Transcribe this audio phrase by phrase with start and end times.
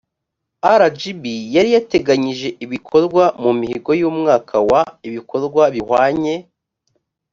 [0.81, 1.23] rgb
[1.55, 6.35] yari yateganyije ibikorwa mu mihigo y umwaka wa ibikorwa bihwanye